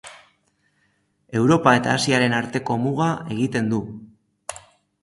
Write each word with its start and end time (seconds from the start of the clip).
Europa 1.41 1.75
eta 1.81 1.93
Asiaren 1.99 2.35
arteko 2.39 2.79
muga 2.87 3.13
egiten 3.37 3.73
du. 3.77 3.85